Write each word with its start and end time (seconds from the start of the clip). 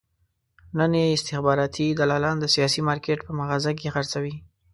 نن 0.77 0.91
یې 1.01 1.13
استخباراتي 1.17 1.85
دلالان 1.99 2.37
د 2.39 2.45
سیاسي 2.55 2.81
مارکېټ 2.89 3.19
په 3.27 3.31
مغازه 3.39 3.71
کې 3.79 3.93
خرڅوي. 3.93 4.35